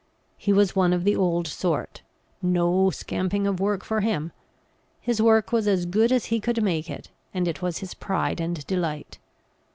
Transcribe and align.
He 0.35 0.51
was 0.51 0.75
one 0.75 0.93
of 0.93 1.03
the 1.03 1.15
old 1.15 1.45
sort 1.45 2.01
no 2.41 2.89
scamping 2.89 3.45
of 3.45 3.59
work 3.59 3.83
for 3.85 4.01
him; 4.01 4.31
his 4.99 5.21
work 5.21 5.51
was 5.51 5.67
as 5.67 5.85
good 5.85 6.11
as 6.11 6.25
he 6.25 6.39
could 6.39 6.63
make 6.63 6.89
it, 6.89 7.11
and 7.35 7.47
it 7.47 7.61
was 7.61 7.77
his 7.85 7.93
pride 7.93 8.41
and 8.41 8.65
delight. 8.65 9.19